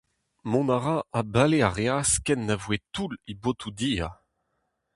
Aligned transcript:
Mont 0.49 0.67
a 0.75 0.79
ra 0.85 0.97
ha 1.13 1.21
bale 1.33 1.59
a 1.67 1.69
reas 1.77 2.11
ken 2.25 2.41
na 2.45 2.55
voe 2.63 2.77
toull 2.93 3.15
he 3.27 3.33
botoù 3.41 3.71
dir. 3.79 4.07